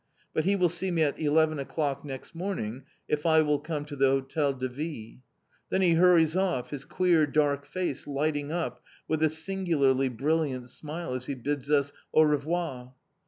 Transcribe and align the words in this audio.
But 0.33 0.45
he 0.45 0.55
will 0.55 0.67
see 0.69 0.89
me 0.89 1.03
at 1.03 1.19
eleven 1.19 1.59
o'clock 1.59 2.03
next 2.03 2.33
morning 2.33 2.85
if 3.07 3.23
I 3.23 3.41
will 3.41 3.59
come 3.59 3.85
to 3.85 3.95
the 3.95 4.07
Hotel 4.07 4.51
de 4.51 4.67
Ville. 4.67 5.19
Then 5.69 5.83
he 5.83 5.93
hurries 5.93 6.35
off, 6.35 6.71
his 6.71 6.85
queer 6.85 7.27
dark 7.27 7.67
face 7.67 8.07
lighting 8.07 8.51
up 8.51 8.83
with 9.07 9.21
a 9.21 9.29
singularly 9.29 10.09
brilliant 10.09 10.69
smile 10.69 11.13
as 11.13 11.27
he 11.27 11.35
bids 11.35 11.69
us 11.69 11.93
"Au 12.15 12.23
revoir!" 12.23 12.95